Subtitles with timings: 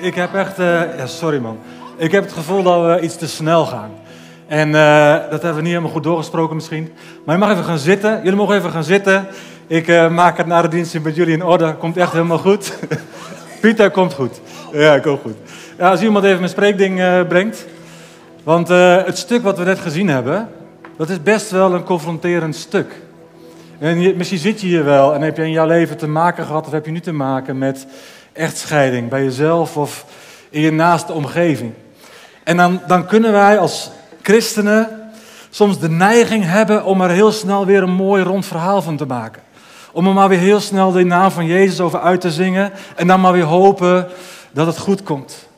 [0.00, 0.58] ik heb echt...
[0.58, 1.58] eh, ja, sorry man.
[1.96, 3.90] Ik heb het gevoel dat we iets te snel gaan.
[4.46, 6.92] En eh, dat hebben we niet helemaal goed doorgesproken misschien.
[7.24, 8.20] Maar je mag even gaan zitten.
[8.22, 9.26] Jullie mogen even gaan zitten.
[9.66, 11.74] Ik eh, maak het na de dienst met jullie in orde.
[11.74, 12.78] Komt echt helemaal goed.
[13.60, 14.40] Pieter, komt goed.
[14.72, 15.36] Ja, komt goed.
[15.78, 17.66] Als iemand even mijn spreekding brengt.
[18.42, 20.48] Want het stuk wat we net gezien hebben...
[20.96, 23.00] dat is best wel een confronterend stuk.
[23.78, 26.66] En misschien zit je hier wel en heb je in jouw leven te maken gehad...
[26.66, 27.86] of heb je nu te maken met
[28.32, 30.04] echtscheiding bij jezelf of
[30.50, 31.72] in je naaste omgeving.
[32.44, 33.90] En dan, dan kunnen wij als
[34.22, 35.10] christenen
[35.50, 39.06] soms de neiging hebben om er heel snel weer een mooi rond verhaal van te
[39.06, 39.42] maken.
[39.92, 43.06] Om er maar weer heel snel de naam van Jezus over uit te zingen en
[43.06, 44.08] dan maar weer hopen
[44.52, 45.48] dat het goed komt.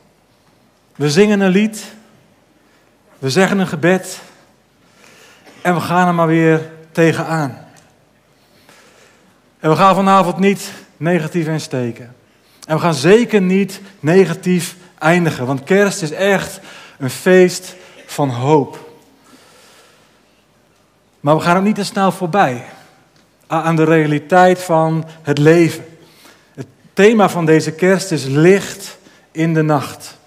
[0.95, 1.83] We zingen een lied,
[3.19, 4.19] we zeggen een gebed
[5.61, 7.57] en we gaan er maar weer tegenaan.
[9.59, 12.15] En we gaan vanavond niet negatief insteken.
[12.65, 16.59] En we gaan zeker niet negatief eindigen, want kerst is echt
[16.97, 18.89] een feest van hoop.
[21.19, 22.65] Maar we gaan ook niet te snel voorbij
[23.47, 25.85] aan de realiteit van het leven.
[26.53, 28.97] Het thema van deze kerst is licht
[29.31, 30.17] in de nacht.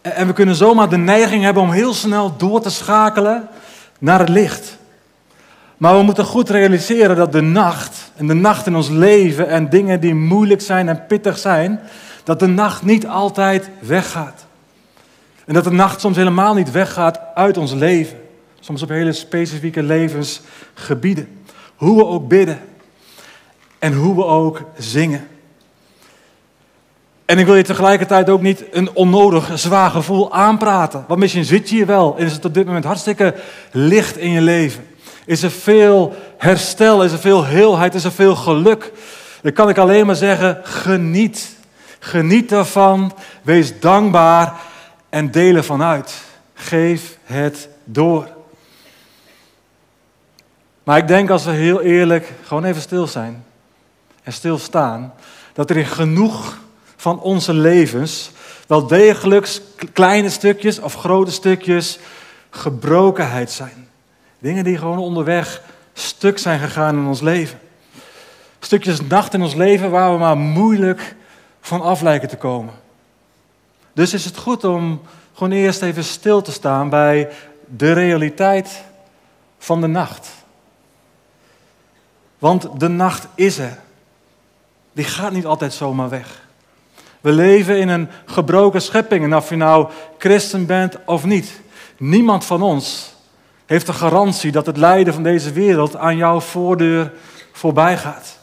[0.00, 3.48] En we kunnen zomaar de neiging hebben om heel snel door te schakelen
[3.98, 4.76] naar het licht.
[5.76, 9.68] Maar we moeten goed realiseren dat de nacht en de nacht in ons leven en
[9.68, 11.80] dingen die moeilijk zijn en pittig zijn,
[12.24, 14.46] dat de nacht niet altijd weggaat.
[15.44, 18.18] En dat de nacht soms helemaal niet weggaat uit ons leven.
[18.60, 21.28] Soms op hele specifieke levensgebieden.
[21.76, 22.58] Hoe we ook bidden
[23.78, 25.26] en hoe we ook zingen.
[27.24, 31.04] En ik wil je tegelijkertijd ook niet een onnodig zwaar gevoel aanpraten.
[31.08, 33.34] Want misschien zit je hier wel en is het op dit moment hartstikke
[33.72, 34.84] licht in je leven.
[35.28, 38.92] Is er veel herstel, is er veel heelheid, is er veel geluk.
[39.42, 41.56] Dan kan ik alleen maar zeggen, geniet.
[41.98, 44.54] Geniet daarvan, wees dankbaar
[45.08, 46.14] en deel ervan uit.
[46.54, 48.28] Geef het door.
[50.84, 53.44] Maar ik denk als we heel eerlijk gewoon even stil zijn
[54.22, 55.14] en stilstaan,
[55.52, 56.58] dat er in genoeg
[56.96, 58.30] van onze levens
[58.66, 59.60] wel degelijk
[59.92, 61.98] kleine stukjes of grote stukjes
[62.50, 63.87] gebrokenheid zijn.
[64.38, 65.62] Dingen die gewoon onderweg
[65.92, 67.58] stuk zijn gegaan in ons leven.
[68.60, 71.16] Stukjes nacht in ons leven waar we maar moeilijk
[71.60, 72.74] van af lijken te komen.
[73.92, 75.00] Dus is het goed om
[75.34, 77.28] gewoon eerst even stil te staan bij
[77.66, 78.82] de realiteit
[79.58, 80.28] van de nacht.
[82.38, 83.78] Want de nacht is er.
[84.92, 86.46] Die gaat niet altijd zomaar weg.
[87.20, 89.24] We leven in een gebroken schepping.
[89.24, 89.88] En of je nou
[90.18, 91.60] christen bent of niet.
[91.96, 93.14] Niemand van ons
[93.68, 97.12] heeft de garantie dat het lijden van deze wereld aan jouw voordeur
[97.52, 98.38] voorbij gaat.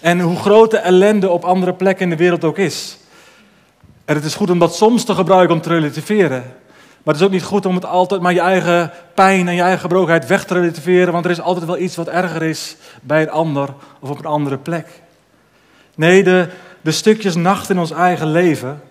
[0.00, 2.98] En hoe groot de ellende op andere plekken in de wereld ook is.
[4.04, 6.42] En het is goed om dat soms te gebruiken om te relativeren.
[7.02, 9.62] Maar het is ook niet goed om het altijd maar je eigen pijn en je
[9.62, 11.12] eigen gebrokenheid weg te relativeren.
[11.12, 13.68] Want er is altijd wel iets wat erger is bij een ander
[14.00, 14.86] of op een andere plek.
[15.94, 16.48] Nee, de,
[16.80, 18.82] de stukjes nacht in ons eigen leven,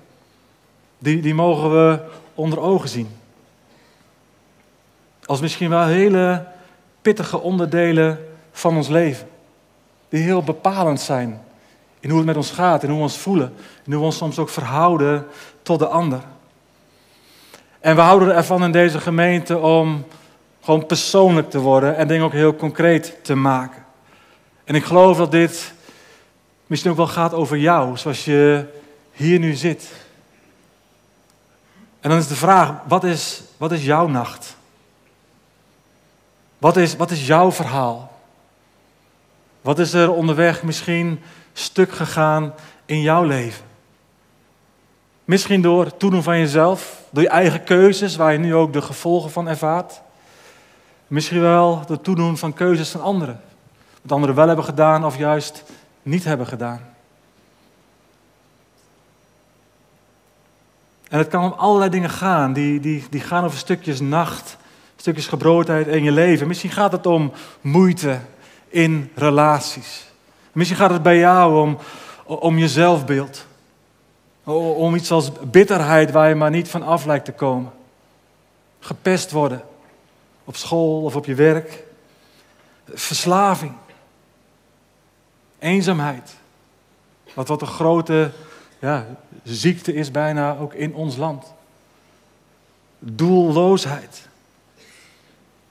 [0.98, 2.00] die, die mogen we
[2.36, 3.19] onder ogen zien.
[5.30, 6.46] Als misschien wel hele
[7.02, 8.20] pittige onderdelen
[8.52, 9.28] van ons leven.
[10.10, 11.42] Die heel bepalend zijn
[12.00, 13.54] in hoe het met ons gaat, in hoe we ons voelen.
[13.86, 15.28] En hoe we ons soms ook verhouden
[15.62, 16.20] tot de ander.
[17.80, 20.06] En we houden ervan in deze gemeente om
[20.62, 23.86] gewoon persoonlijk te worden en dingen ook heel concreet te maken.
[24.64, 25.74] En ik geloof dat dit
[26.68, 28.66] misschien ook wel gaat over jou, zoals je
[29.12, 29.92] hier nu zit.
[32.00, 34.58] En dan is de vraag, wat is, wat is jouw nacht?
[36.60, 38.12] Wat is, wat is jouw verhaal?
[39.62, 41.22] Wat is er onderweg misschien
[41.54, 42.54] stuk gegaan
[42.86, 43.66] in jouw leven?
[45.26, 48.82] Misschien door het toedoen van jezelf, door je eigen keuzes, waar je nu ook de
[48.82, 50.02] gevolgen van ervaart.
[51.08, 53.42] Misschien wel door het toedoen van keuzes van anderen.
[54.02, 55.64] Wat anderen wel hebben gedaan of juist
[56.02, 56.82] niet hebben gedaan.
[61.10, 64.58] En het kan om allerlei dingen gaan, die, die, die gaan over stukjes nacht,
[65.02, 66.48] stukjes gebroodheid in je leven.
[66.48, 67.32] Misschien gaat het om
[67.62, 68.20] moeite
[68.68, 70.06] in relaties.
[70.52, 71.78] Misschien gaat het bij jou om,
[72.24, 73.46] om je zelfbeeld.
[74.44, 77.72] Om iets als bitterheid waar je maar niet van af lijkt te komen.
[78.80, 79.64] Gepest worden.
[80.44, 81.84] Op school of op je werk.
[82.94, 83.74] Verslaving.
[85.60, 86.36] Eenzaamheid.
[87.34, 88.32] Wat wat een grote
[88.80, 89.06] ja,
[89.44, 91.54] ziekte is bijna ook in ons land.
[93.00, 94.29] Doelloosheid.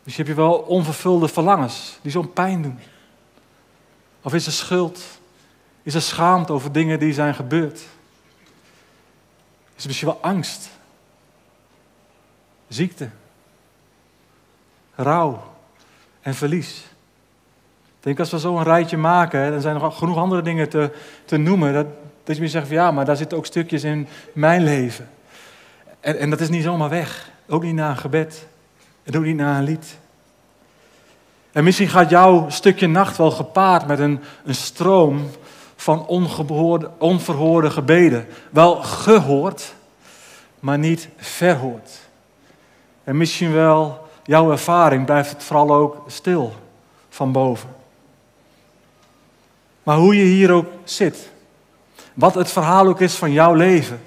[0.08, 2.78] Misschien heb je wel onvervulde verlangens die zo'n pijn doen.
[4.22, 5.02] Of is er schuld?
[5.82, 7.81] Is er schaamte over dingen die zijn gebeurd?
[9.76, 10.69] Is misschien wel angst.
[12.69, 13.08] Ziekte.
[14.94, 15.43] Rouw.
[16.20, 16.84] En verlies.
[17.87, 20.69] Ik denk als we zo een rijtje maken, dan zijn er nog genoeg andere dingen
[20.69, 20.90] te,
[21.25, 21.72] te noemen.
[21.72, 21.87] Dat,
[22.25, 25.11] dat je meer zegt van ja, maar daar zitten ook stukjes in mijn leven.
[26.00, 27.31] En, en dat is niet zomaar weg.
[27.49, 28.46] Ook niet na een gebed.
[29.08, 29.99] En ook niet na een lied.
[31.52, 35.31] En misschien gaat jouw stukje nacht wel gepaard met een, een stroom
[35.76, 36.06] van
[36.99, 38.26] onverhoorde gebeden.
[38.50, 39.75] Wel gehoord,
[40.60, 41.90] maar niet verhoord.
[43.05, 46.54] En misschien wel jouw ervaring blijft het vooral ook stil
[47.08, 47.69] van boven.
[49.82, 51.31] Maar hoe je hier ook zit,
[52.14, 54.00] wat het verhaal ook is van jouw leven,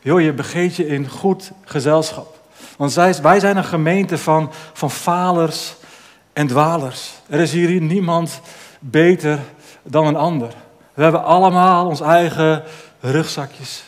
[0.00, 2.37] joh, je begeet je in goed gezelschap.
[2.78, 5.76] Want wij zijn een gemeente van, van falers
[6.32, 7.12] en dwalers.
[7.28, 8.40] Er is hier niemand
[8.80, 9.38] beter
[9.82, 10.54] dan een ander.
[10.94, 12.62] We hebben allemaal ons eigen
[13.00, 13.84] rugzakjes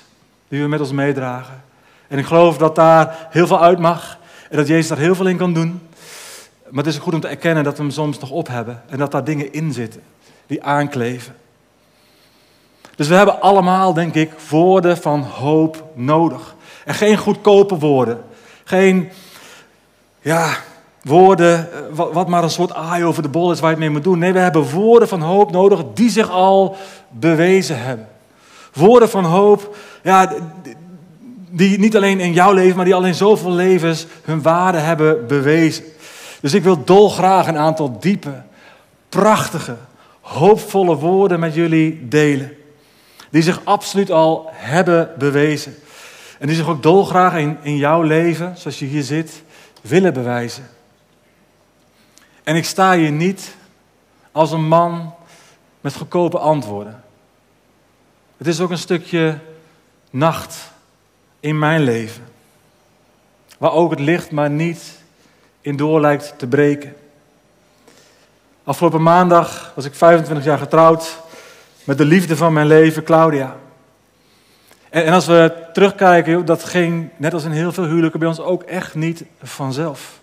[0.48, 1.62] die we met ons meedragen.
[2.08, 4.18] En ik geloof dat daar heel veel uit mag
[4.50, 5.88] en dat Jezus daar heel veel in kan doen.
[6.68, 8.98] Maar het is goed om te erkennen dat we hem soms nog op hebben en
[8.98, 10.02] dat daar dingen in zitten
[10.46, 11.36] die aankleven.
[12.96, 16.54] Dus we hebben allemaal, denk ik, woorden van hoop nodig.
[16.84, 18.24] En geen goedkope woorden.
[18.70, 19.08] Geen,
[20.20, 20.56] ja,
[21.02, 23.94] woorden, eh, wat maar een soort aai over de bol is waar je het mee
[23.94, 24.18] moet doen.
[24.18, 26.76] Nee, we hebben woorden van hoop nodig die zich al
[27.08, 28.08] bewezen hebben.
[28.72, 30.32] Woorden van hoop, ja,
[31.50, 35.26] die niet alleen in jouw leven, maar die al in zoveel levens hun waarde hebben
[35.26, 35.84] bewezen.
[36.40, 38.42] Dus ik wil dolgraag een aantal diepe,
[39.08, 39.76] prachtige,
[40.20, 42.52] hoopvolle woorden met jullie delen.
[43.30, 45.74] Die zich absoluut al hebben bewezen.
[46.40, 49.42] En die zich ook dolgraag in, in jouw leven, zoals je hier zit,
[49.80, 50.68] willen bewijzen.
[52.42, 53.56] En ik sta hier niet
[54.32, 55.14] als een man
[55.80, 57.02] met goedkope antwoorden.
[58.36, 59.38] Het is ook een stukje
[60.10, 60.72] nacht
[61.40, 62.24] in mijn leven.
[63.58, 64.98] Waar ook het licht maar niet
[65.60, 66.96] in door lijkt te breken.
[68.64, 71.20] Afgelopen maandag was ik 25 jaar getrouwd
[71.84, 73.56] met de liefde van mijn leven, Claudia.
[74.90, 78.40] En, en als we terugkijken, dat ging net als in heel veel huwelijken bij ons
[78.40, 80.18] ook echt niet vanzelf.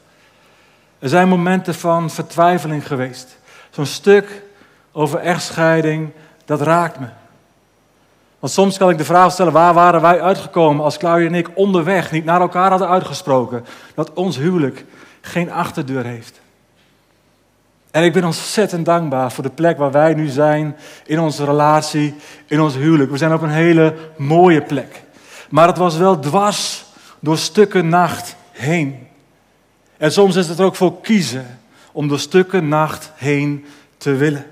[1.00, 3.38] Er zijn momenten van vertwijfeling geweest.
[3.70, 4.44] Zo'n stuk
[4.92, 6.10] over echtscheiding,
[6.46, 7.08] dat raakt me.
[8.40, 11.50] Want soms kan ik de vraag stellen, waar waren wij uitgekomen als Claudia en ik
[11.54, 13.66] onderweg niet naar elkaar hadden uitgesproken
[13.96, 14.86] dat ons huwelijk
[15.22, 16.42] geen achterdeur heeft.
[17.98, 22.16] En ik ben ontzettend dankbaar voor de plek waar wij nu zijn in onze relatie,
[22.46, 23.12] in ons huwelijk.
[23.12, 25.04] We zijn op een hele mooie plek.
[25.50, 26.86] Maar het was wel dwars
[27.20, 29.08] door stukken nacht heen.
[29.98, 31.60] En soms is het er ook voor kiezen
[31.92, 33.66] om door stukken nacht heen
[33.98, 34.46] te willen.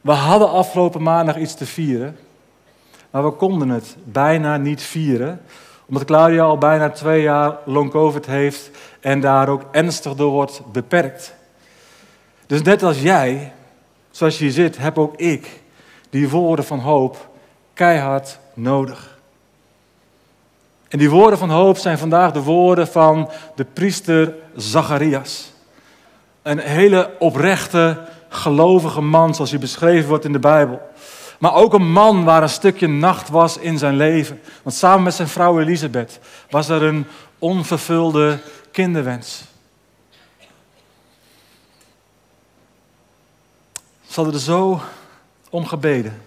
[0.00, 2.16] We hadden afgelopen maandag iets te vieren,
[3.10, 5.40] maar we konden het bijna niet vieren,
[5.86, 10.60] omdat Claudia al bijna twee jaar long COVID heeft en daar ook ernstig door wordt
[10.72, 11.34] beperkt.
[12.46, 13.52] Dus net als jij,
[14.10, 15.60] zoals je zit, heb ook ik
[16.10, 17.28] die woorden van hoop
[17.74, 19.18] keihard nodig.
[20.88, 25.52] En die woorden van hoop zijn vandaag de woorden van de priester Zacharias.
[26.42, 30.80] Een hele oprechte, gelovige man, zoals hij beschreven wordt in de Bijbel.
[31.38, 34.40] Maar ook een man waar een stukje nacht was in zijn leven.
[34.62, 36.18] Want samen met zijn vrouw Elisabeth
[36.50, 37.06] was er een
[37.38, 38.38] onvervulde
[38.78, 39.44] kinderwens.
[44.06, 44.80] Ze hadden er zo
[45.50, 46.22] om gebeden.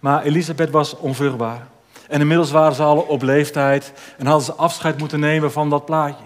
[0.00, 1.66] Maar Elisabeth was onvruchtbaar.
[2.08, 5.84] En inmiddels waren ze al op leeftijd en hadden ze afscheid moeten nemen van dat
[5.84, 6.24] plaatje.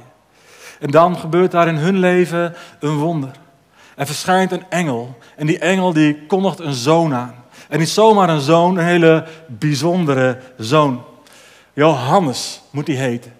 [0.81, 3.31] En dan gebeurt daar in hun leven een wonder.
[3.97, 5.19] Er verschijnt een engel.
[5.35, 7.45] En die engel die kondigt een zoon aan.
[7.69, 11.05] En niet zomaar een zoon, een hele bijzondere zoon.
[11.73, 13.36] Johannes moet hij heten.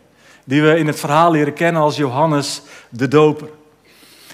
[0.47, 3.49] Die we in het verhaal leren kennen als Johannes de Doper.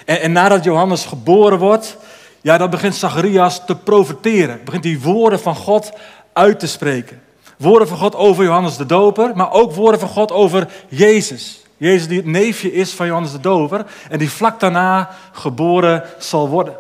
[0.05, 1.97] En, en nadat Johannes geboren wordt,
[2.41, 4.61] ja, dan begint Zacharias te profeteren.
[4.65, 5.93] Begint die woorden van God
[6.33, 7.23] uit te spreken.
[7.57, 11.63] Woorden van God over Johannes de Doper, maar ook woorden van God over Jezus.
[11.77, 16.49] Jezus die het neefje is van Johannes de Doper en die vlak daarna geboren zal
[16.49, 16.75] worden.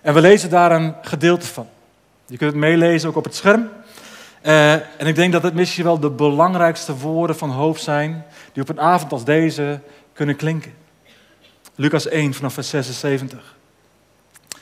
[0.00, 1.68] En we lezen daar een gedeelte van.
[2.26, 3.68] Je kunt het meelezen ook op het scherm.
[4.46, 8.62] Uh, en ik denk dat het misschien wel de belangrijkste woorden van hoop zijn die
[8.62, 9.80] op een avond als deze
[10.12, 10.74] kunnen klinken.
[11.74, 13.56] Lucas 1 vanaf vers 76.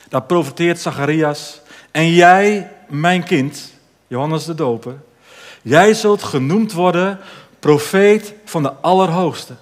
[0.09, 1.61] Daar profeteert Zacharias.
[1.91, 3.73] En jij, mijn kind,
[4.07, 4.95] Johannes de Doper,
[5.63, 7.19] jij zult genoemd worden
[7.59, 9.55] profeet van de Allerhoogste.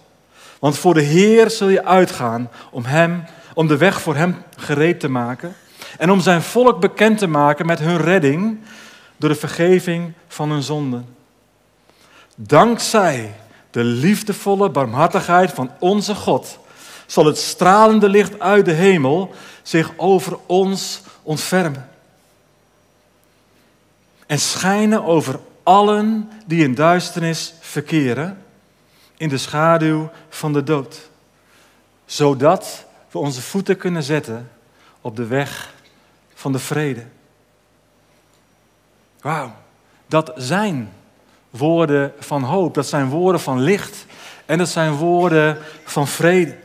[0.58, 3.24] Want voor de Heer zul je uitgaan om, hem,
[3.54, 5.54] om de weg voor hem gereed te maken
[5.98, 8.58] en om zijn volk bekend te maken met hun redding
[9.20, 11.16] door de vergeving van hun zonden.
[12.36, 13.34] Dankzij
[13.70, 16.58] de liefdevolle barmhartigheid van onze God
[17.06, 21.90] zal het stralende licht uit de hemel zich over ons ontfermen.
[24.26, 28.42] En schijnen over allen die in duisternis verkeren,
[29.16, 31.10] in de schaduw van de dood.
[32.06, 34.50] Zodat we onze voeten kunnen zetten
[35.00, 35.74] op de weg
[36.34, 37.04] van de vrede.
[39.20, 39.52] Wauw,
[40.06, 40.92] dat zijn
[41.50, 44.06] woorden van hoop, dat zijn woorden van licht
[44.46, 46.56] en dat zijn woorden van vrede.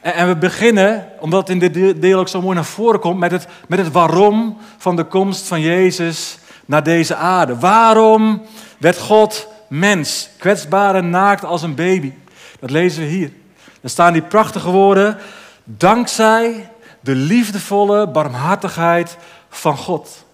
[0.00, 3.46] En, we beginnen, omdat in dit deel ook zo mooi naar voren komt, met het,
[3.68, 7.58] met het waarom van de komst van Jezus naar deze aarde.
[7.58, 8.42] Waarom
[8.78, 12.12] werd God mens, kwetsbaar en naakt als een baby?
[12.60, 13.32] Dat lezen we hier.
[13.80, 15.18] Er staan die prachtige woorden,
[15.64, 19.16] dankzij de liefdevolle barmhartigheid
[19.48, 20.26] van God.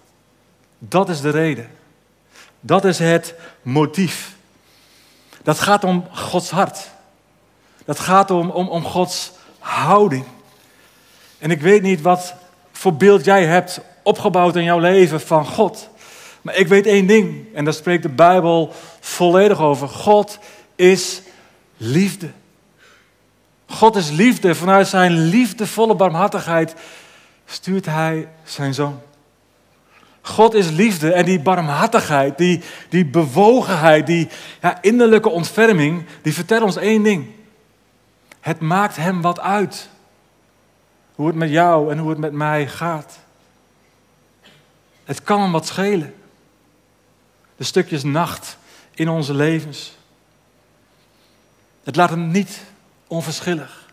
[0.79, 1.69] Dat is de reden.
[2.59, 4.35] Dat is het motief.
[5.43, 6.89] Dat gaat om Gods hart.
[7.85, 10.25] Dat gaat om, om, om Gods houding.
[11.37, 12.35] En ik weet niet wat
[12.71, 15.89] voor beeld jij hebt opgebouwd in jouw leven van God.
[16.41, 19.89] Maar ik weet één ding, en daar spreekt de Bijbel volledig over.
[19.89, 20.39] God
[20.75, 21.21] is
[21.77, 22.31] liefde.
[23.65, 24.55] God is liefde.
[24.55, 26.75] Vanuit zijn liefdevolle barmhartigheid
[27.45, 29.01] stuurt hij zijn zoon.
[30.25, 34.29] God is liefde en die barmhartigheid, die, die bewogenheid, die
[34.61, 37.27] ja, innerlijke ontferming, die vertelt ons één ding.
[38.39, 39.89] Het maakt hem wat uit.
[41.15, 43.19] Hoe het met jou en hoe het met mij gaat.
[45.03, 46.13] Het kan hem wat schelen.
[47.55, 48.57] De stukjes nacht
[48.93, 49.97] in onze levens.
[51.83, 52.61] Het laat hem niet
[53.07, 53.89] onverschillig.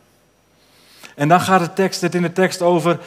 [1.14, 3.00] En dan gaat de tekst, het in de tekst over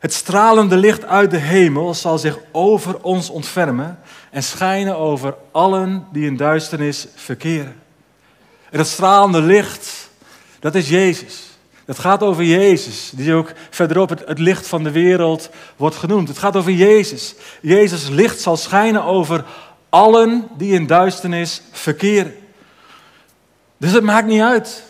[0.00, 3.98] het stralende licht uit de hemel zal zich over ons ontfermen
[4.30, 7.76] en schijnen over allen die in duisternis verkeren.
[8.70, 10.10] En dat stralende licht,
[10.60, 11.48] dat is Jezus.
[11.84, 16.28] Het gaat over Jezus, die ook verderop het, het licht van de wereld wordt genoemd.
[16.28, 17.34] Het gaat over Jezus.
[17.62, 19.44] Jezus licht zal schijnen over
[19.88, 22.34] allen die in duisternis verkeren.
[23.76, 24.82] Dus het maakt niet uit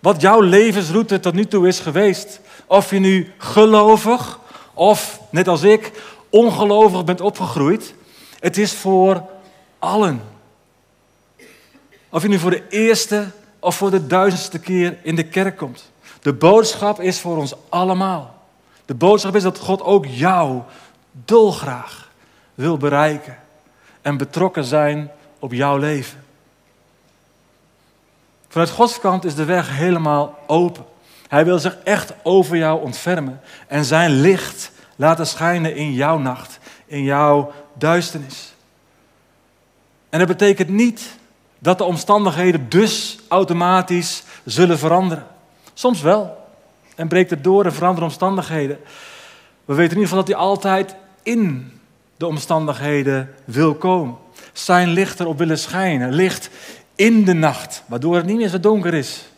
[0.00, 2.40] wat jouw levensroute tot nu toe is geweest.
[2.66, 4.38] Of je nu gelovig
[4.74, 5.92] of, net als ik,
[6.30, 7.94] ongelovig bent opgegroeid.
[8.40, 9.22] Het is voor
[9.78, 10.22] allen.
[12.10, 13.30] Of je nu voor de eerste
[13.60, 15.90] of voor de duizendste keer in de kerk komt.
[16.20, 18.34] De boodschap is voor ons allemaal.
[18.84, 20.62] De boodschap is dat God ook jou
[21.12, 22.10] dolgraag
[22.54, 23.38] wil bereiken
[24.02, 26.24] en betrokken zijn op jouw leven.
[28.48, 30.84] Vanuit Gods kant is de weg helemaal open.
[31.28, 36.58] Hij wil zich echt over jou ontfermen en zijn licht laten schijnen in jouw nacht,
[36.86, 38.54] in jouw duisternis.
[40.08, 41.16] En dat betekent niet
[41.58, 45.26] dat de omstandigheden dus automatisch zullen veranderen.
[45.74, 46.44] Soms wel.
[46.94, 48.78] En breekt het door en veranderen omstandigheden.
[49.64, 51.72] We weten in ieder geval dat hij altijd in
[52.16, 54.16] de omstandigheden wil komen.
[54.52, 56.12] Zijn licht erop willen schijnen.
[56.12, 56.50] Licht
[56.94, 59.28] in de nacht, waardoor het niet meer zo donker is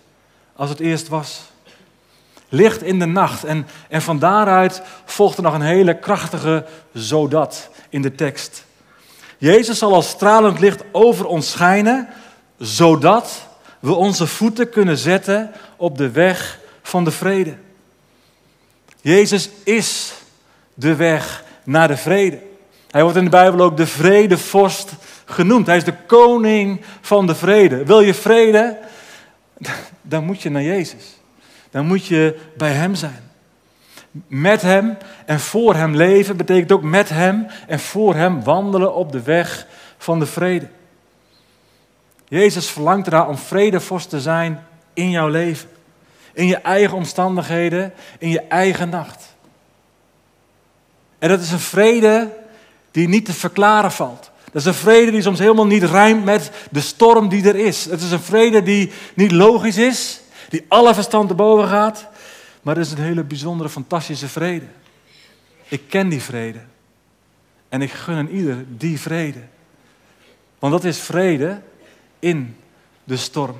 [0.57, 1.50] als het eerst was.
[2.49, 3.45] Licht in de nacht.
[3.45, 8.64] En, en van daaruit volgt er nog een hele krachtige zodat in de tekst.
[9.38, 12.09] Jezus zal als stralend licht over ons schijnen,
[12.59, 13.47] zodat
[13.81, 17.55] we onze voeten kunnen zetten op de weg van de vrede.
[19.00, 20.12] Jezus is
[20.75, 22.38] de weg naar de vrede.
[22.90, 24.93] Hij wordt in de Bijbel ook de vredevorst
[25.25, 25.67] genoemd.
[25.67, 27.85] Hij is de koning van de vrede.
[27.85, 28.78] Wil je vrede?
[30.02, 31.18] Dan moet je naar Jezus.
[31.71, 33.31] Dan moet je bij Hem zijn.
[34.27, 34.97] Met Hem
[35.27, 39.67] en voor Hem leven betekent ook met Hem en voor Hem wandelen op de weg
[39.99, 40.69] van de vrede.
[42.29, 45.69] Jezus verlangt eraan om vredevorst te zijn in jouw leven.
[46.33, 49.37] In je eigen omstandigheden, in je eigen nacht.
[51.19, 52.31] En dat is een vrede
[52.91, 54.31] die niet te verklaren valt.
[54.45, 57.85] Dat is een vrede die soms helemaal niet rijmt met de storm die er is.
[57.85, 62.09] Het is een vrede die niet logisch is, die alle verstand erboven gaat.
[62.62, 64.67] Maar het is een hele bijzondere, fantastische vrede.
[65.69, 66.61] Ik ken die vrede.
[67.69, 69.40] En ik gun een ieder die vrede.
[70.59, 71.61] Want dat is vrede
[72.19, 72.57] in
[73.05, 73.57] de storm.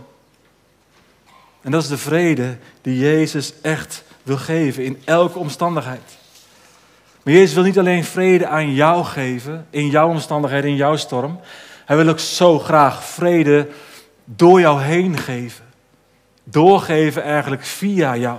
[1.61, 6.16] En dat is de vrede die Jezus echt wil geven in elke omstandigheid.
[7.23, 11.40] Maar Jezus wil niet alleen vrede aan jou geven, in jouw omstandigheden, in jouw storm.
[11.85, 13.68] Hij wil ook zo graag vrede
[14.25, 15.64] door jou heen geven.
[16.50, 18.38] Doorgeven eigenlijk via jou.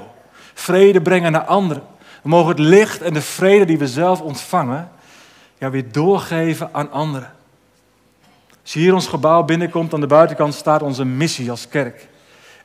[0.54, 1.84] Vrede brengen naar anderen.
[2.22, 4.92] We mogen het licht en de vrede die we zelf ontvangen,
[5.58, 7.32] ja, weer doorgeven aan anderen.
[8.62, 12.08] Als je hier ons gebouw binnenkomt, aan de buitenkant staat onze missie als kerk.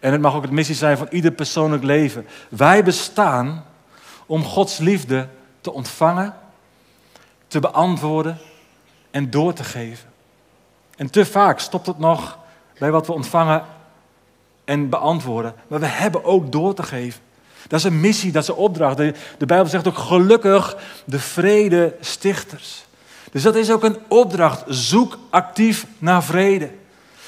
[0.00, 2.26] En het mag ook het missie zijn van ieder persoonlijk leven.
[2.48, 3.64] Wij bestaan
[4.26, 5.28] om Gods liefde
[5.60, 6.34] te ontvangen,
[7.46, 8.38] te beantwoorden
[9.10, 10.10] en door te geven.
[10.96, 12.38] En te vaak stopt het nog
[12.78, 13.64] bij wat we ontvangen
[14.64, 15.54] en beantwoorden.
[15.68, 17.20] Maar we hebben ook door te geven.
[17.68, 18.96] Dat is een missie, dat is een opdracht.
[18.96, 22.84] De, Bijbel zegt ook gelukkig de vrede stichters.
[23.32, 24.62] Dus dat is ook een opdracht.
[24.66, 26.70] Zoek actief naar vrede.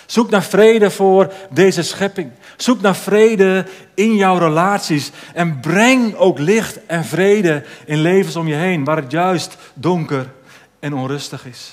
[0.07, 2.31] Zoek naar vrede voor deze schepping.
[2.57, 5.11] Zoek naar vrede in jouw relaties.
[5.35, 10.33] En breng ook licht en vrede in levens om je heen, waar het juist donker
[10.79, 11.73] en onrustig is.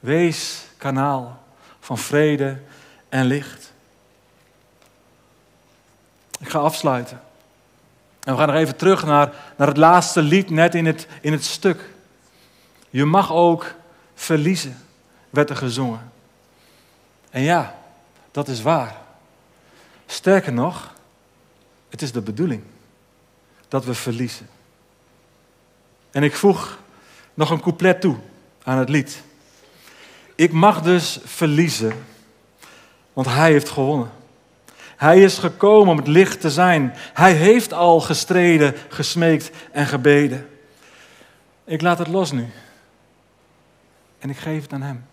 [0.00, 1.42] Wees kanaal
[1.80, 2.58] van vrede
[3.08, 3.73] en licht.
[6.40, 7.20] Ik ga afsluiten.
[8.24, 11.32] En we gaan nog even terug naar, naar het laatste lied net in het, in
[11.32, 11.90] het stuk.
[12.90, 13.74] Je mag ook
[14.14, 14.76] verliezen,
[15.30, 16.12] werd er gezongen.
[17.30, 17.74] En ja,
[18.30, 18.96] dat is waar.
[20.06, 20.92] Sterker nog,
[21.88, 22.62] het is de bedoeling
[23.68, 24.48] dat we verliezen.
[26.10, 26.78] En ik voeg
[27.34, 28.16] nog een couplet toe
[28.62, 29.22] aan het lied.
[30.34, 32.04] Ik mag dus verliezen,
[33.12, 34.10] want hij heeft gewonnen.
[35.04, 36.94] Hij is gekomen om het licht te zijn.
[37.14, 40.48] Hij heeft al gestreden, gesmeekt en gebeden.
[41.64, 42.46] Ik laat het los nu.
[44.18, 45.06] En ik geef het aan Hem.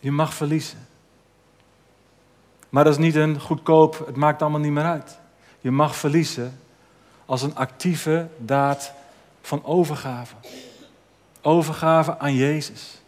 [0.00, 0.86] Je mag verliezen.
[2.68, 5.18] Maar dat is niet een goedkoop, het maakt allemaal niet meer uit.
[5.60, 6.60] Je mag verliezen
[7.26, 8.92] als een actieve daad
[9.42, 10.34] van overgave.
[11.42, 13.00] Overgave aan Jezus.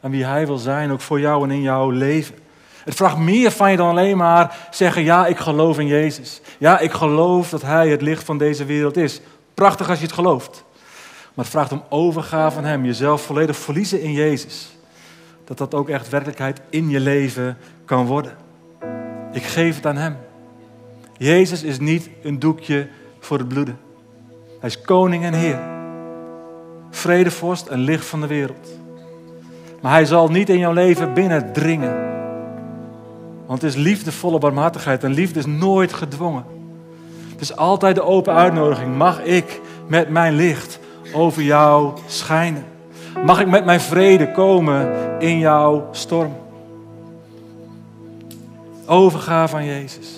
[0.00, 2.44] Aan wie Hij wil zijn, ook voor jou en in jouw leven.
[2.86, 6.40] Het vraagt meer van je dan alleen maar zeggen: Ja, ik geloof in Jezus.
[6.58, 9.20] Ja, ik geloof dat Hij het licht van deze wereld is.
[9.54, 10.64] Prachtig als je het gelooft.
[11.34, 14.76] Maar het vraagt om overgave aan Hem, jezelf volledig verliezen in Jezus.
[15.44, 18.32] Dat dat ook echt werkelijkheid in je leven kan worden.
[19.32, 20.16] Ik geef het aan Hem.
[21.16, 22.88] Jezus is niet een doekje
[23.20, 23.78] voor het bloeden.
[24.60, 25.60] Hij is koning en Heer.
[26.90, 28.68] Vredevorst en licht van de wereld.
[29.82, 32.14] Maar Hij zal niet in jouw leven binnendringen.
[33.46, 36.44] Want het is liefdevolle barmhartigheid en liefde is nooit gedwongen.
[37.30, 38.96] Het is altijd de open uitnodiging.
[38.96, 40.78] Mag ik met mijn licht
[41.12, 42.64] over jou schijnen?
[43.24, 46.36] Mag ik met mijn vrede komen in jouw storm?
[48.86, 50.08] Overgave aan Jezus.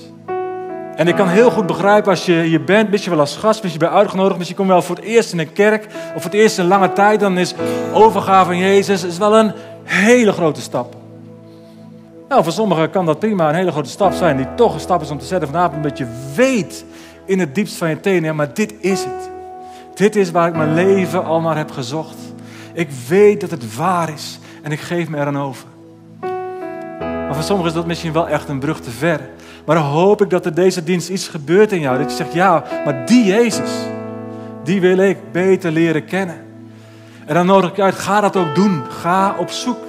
[0.96, 3.84] En ik kan heel goed begrijpen als je hier bent, misschien wel als gast, misschien
[3.84, 6.30] ben je uitgenodigd, misschien kom je wel voor het eerst in een kerk of voor
[6.30, 7.54] het eerst in lange tijd, dan is
[7.92, 9.52] overgave aan Jezus is wel een
[9.84, 10.97] hele grote stap.
[12.28, 15.02] Nou, voor sommigen kan dat prima een hele grote stap zijn, die toch een stap
[15.02, 16.84] is om te zetten vanavond, omdat je weet
[17.24, 19.30] in het diepst van je tenen, ja, maar dit is het.
[19.94, 22.16] Dit is waar ik mijn leven al naar heb gezocht.
[22.72, 25.66] Ik weet dat het waar is en ik geef me eraan over.
[27.00, 29.20] Maar voor sommigen is dat misschien wel echt een brug te ver.
[29.66, 31.98] Maar dan hoop ik dat er deze dienst iets gebeurt in jou.
[31.98, 33.70] Dat je zegt, ja, maar die Jezus,
[34.64, 36.36] die wil ik beter leren kennen.
[37.26, 38.82] En dan nodig ik uit, ga dat ook doen.
[38.88, 39.87] Ga op zoek.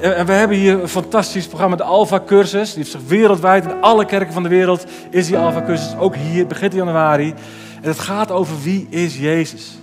[0.00, 2.68] En we hebben hier een fantastisch programma, de Alpha-cursus.
[2.68, 5.96] Die heeft zich wereldwijd, in alle kerken van de wereld is die Alpha-cursus.
[5.98, 7.34] Ook hier, begint januari.
[7.82, 9.78] En het gaat over wie is Jezus.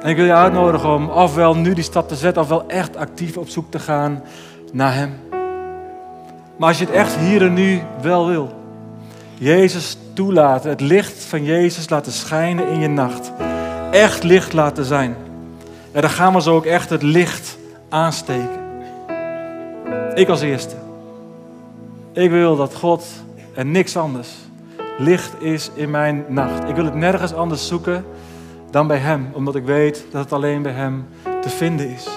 [0.00, 3.36] En ik wil je uitnodigen om ofwel nu die stap te zetten, ofwel echt actief
[3.36, 4.22] op zoek te gaan
[4.72, 5.14] naar Hem.
[6.56, 8.52] Maar als je het echt hier en nu wel wil,
[9.34, 13.32] Jezus toelaten, het licht van Jezus laten schijnen in je nacht,
[13.90, 15.16] echt licht laten zijn.
[15.92, 17.56] En dan gaan we zo ook echt het licht
[17.94, 18.62] aansteken.
[20.14, 20.74] Ik als eerste.
[22.12, 23.04] Ik wil dat God
[23.54, 24.28] en niks anders
[24.98, 26.68] licht is in mijn nacht.
[26.68, 28.04] Ik wil het nergens anders zoeken
[28.70, 31.06] dan bij Hem, omdat ik weet dat het alleen bij Hem
[31.40, 32.08] te vinden is.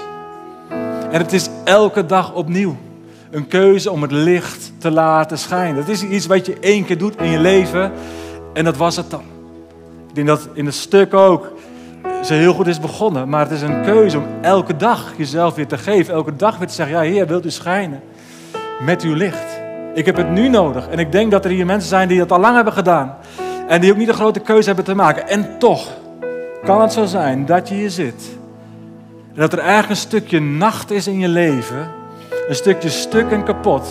[1.12, 2.76] En het is elke dag opnieuw
[3.32, 5.76] een keuze om het licht te laten schijnen.
[5.76, 7.92] Dat is iets wat je één keer doet in je leven
[8.54, 9.24] en dat was het dan.
[10.10, 11.52] Ik denk dat in het stuk ook
[12.24, 15.68] ze heel goed is begonnen, maar het is een keuze om elke dag jezelf weer
[15.68, 16.14] te geven.
[16.14, 18.02] Elke dag weer te zeggen, ja Heer, wilt u schijnen
[18.80, 19.60] met uw licht.
[19.94, 20.88] Ik heb het nu nodig.
[20.88, 23.16] En ik denk dat er hier mensen zijn die dat al lang hebben gedaan.
[23.68, 25.28] En die ook niet een grote keuze hebben te maken.
[25.28, 25.88] En toch
[26.64, 28.38] kan het zo zijn dat je hier zit.
[29.34, 31.88] En dat er ergens een stukje nacht is in je leven.
[32.48, 33.88] Een stukje stuk en kapot.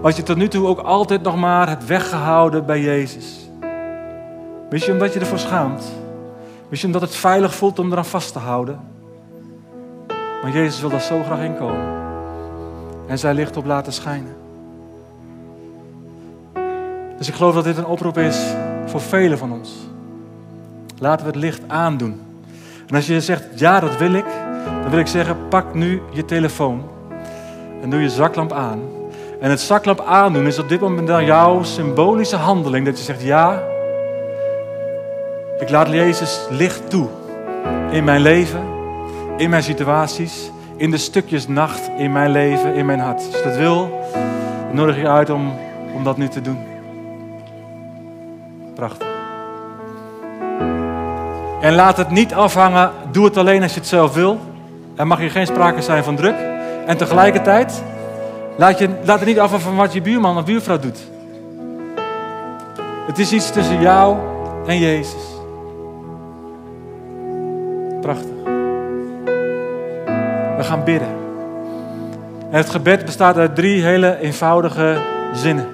[0.00, 3.50] Wat je tot nu toe ook altijd nog maar hebt weggehouden bij Jezus.
[4.70, 5.84] Misschien omdat je ervoor schaamt.
[6.68, 8.80] Misschien omdat het veilig voelt om eraan vast te houden.
[10.42, 11.96] Maar Jezus wil daar zo graag in komen.
[13.06, 14.36] En zij licht op laten schijnen.
[17.18, 18.40] Dus ik geloof dat dit een oproep is
[18.86, 19.70] voor velen van ons.
[20.98, 22.20] Laten we het licht aandoen.
[22.86, 24.26] En als je zegt, ja, dat wil ik,
[24.82, 26.82] dan wil ik zeggen, pak nu je telefoon
[27.82, 28.80] en doe je zaklamp aan.
[29.40, 32.84] En het zaklamp aandoen is op dit moment dan jouw symbolische handeling.
[32.84, 33.62] Dat je zegt, ja,
[35.58, 37.08] ik laat Jezus licht toe
[37.90, 38.62] in mijn leven,
[39.36, 43.26] in mijn situaties, in de stukjes nacht in mijn leven, in mijn hart.
[43.26, 44.06] Als je dat wil,
[44.72, 45.52] nodig ik je uit om,
[45.94, 46.58] om dat nu te doen.
[48.74, 49.06] Prachtig.
[51.60, 54.38] En laat het niet afhangen, doe het alleen als je het zelf wil.
[54.96, 56.36] Er mag hier geen sprake zijn van druk.
[56.86, 57.82] En tegelijkertijd,
[58.56, 60.98] laat, je, laat het niet afhangen van wat je buurman of buurvrouw doet.
[63.06, 64.16] Het is iets tussen jou
[64.66, 65.37] en Jezus.
[68.08, 68.30] Prachtig.
[70.56, 71.08] We gaan bidden.
[72.50, 74.96] En het gebed bestaat uit drie hele eenvoudige
[75.32, 75.66] zinnen.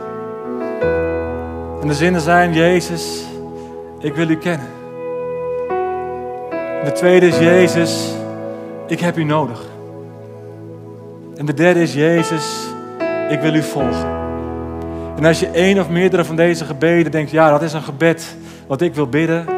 [1.81, 3.25] En de zinnen zijn: Jezus,
[4.01, 4.67] ik wil u kennen.
[6.85, 8.15] De tweede is: Jezus,
[8.87, 9.63] ik heb u nodig.
[11.37, 12.67] En de derde is: Jezus,
[13.29, 14.09] ik wil u volgen.
[15.17, 18.37] En als je één of meerdere van deze gebeden denkt: ja, dat is een gebed
[18.67, 19.54] wat ik wil bidden,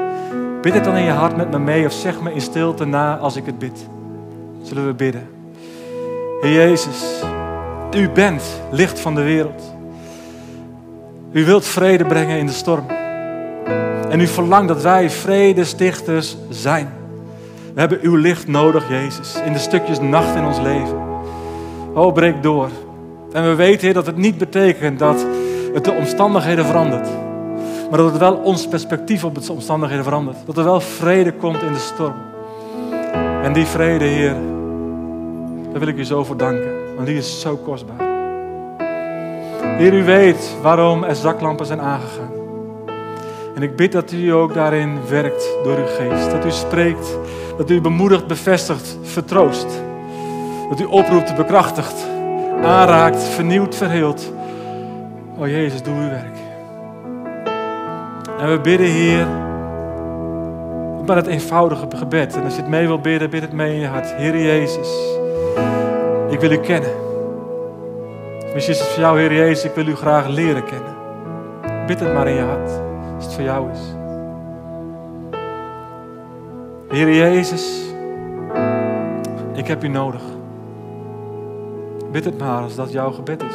[0.67, 3.17] bid het dan in je hart met me mee of zeg me in stilte na
[3.17, 3.87] als ik het bid.
[4.63, 5.29] Zullen we bidden?
[6.41, 7.23] Heer Jezus,
[7.97, 9.63] u bent licht van de wereld.
[11.33, 12.87] U wilt vrede brengen in de storm.
[14.09, 16.93] En u verlangt dat wij vredestichters zijn.
[17.75, 20.99] We hebben uw licht nodig, Jezus, in de stukjes nacht in ons leven.
[21.95, 22.69] Oh, breek door.
[23.33, 25.27] En we weten, Heer, dat het niet betekent dat
[25.75, 27.26] het de omstandigheden verandert.
[27.91, 30.37] Maar dat het wel ons perspectief op de omstandigheden verandert.
[30.47, 32.15] Dat er wel vrede komt in de storm.
[33.43, 34.37] En die vrede, Heer,
[35.71, 36.95] daar wil ik u zo voor danken.
[36.95, 38.07] Want die is zo kostbaar.
[39.77, 42.31] Heer, u weet waarom er zaklampen zijn aangegaan.
[43.55, 46.31] En ik bid dat u ook daarin werkt door uw geest.
[46.31, 47.19] Dat u spreekt,
[47.57, 49.83] dat u bemoedigt, bevestigt, vertroost.
[50.69, 52.07] Dat u oproept, bekrachtigt,
[52.63, 54.33] aanraakt, vernieuwt, verheelt.
[55.39, 56.36] O Jezus, doe uw werk.
[58.39, 59.27] En we bidden, Heer,
[61.07, 62.37] maar het eenvoudige gebed.
[62.37, 64.15] En als je het mee wil bidden, bid het mee in je hart.
[64.15, 65.19] Heer Jezus,
[66.31, 66.91] ik wil u kennen.
[68.53, 70.95] Misschien is het voor jou, Heer Jezus, ik wil u graag leren kennen.
[71.87, 72.71] Bid het maar in je hart,
[73.15, 73.79] als het voor jou is.
[76.89, 77.83] Heer Jezus,
[79.53, 80.23] ik heb u nodig.
[82.13, 83.55] Bid het maar als dat jouw gebed is.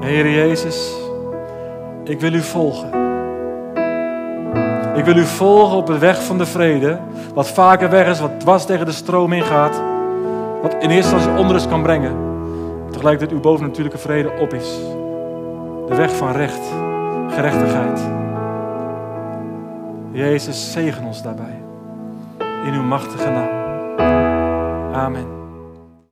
[0.00, 0.94] Heer Jezus,
[2.10, 2.88] ik wil u volgen.
[4.94, 6.98] Ik wil u volgen op de weg van de vrede,
[7.34, 9.82] wat vaker weg is, wat dwars tegen de stroom ingaat,
[10.62, 12.16] wat in eerste instantie onrust kan brengen,
[12.90, 14.78] tegelijkertijd uw bovennatuurlijke vrede op is.
[15.88, 16.72] De weg van recht,
[17.28, 18.00] gerechtigheid.
[20.12, 21.62] Jezus, zegen ons daarbij.
[22.64, 23.48] In uw machtige naam.
[24.94, 25.39] Amen.